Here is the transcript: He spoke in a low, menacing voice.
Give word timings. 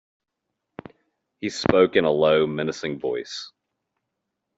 He 1.41 1.51
spoke 1.51 1.95
in 1.95 2.05
a 2.05 2.09
low, 2.11 2.47
menacing 2.47 2.97
voice. 2.97 3.51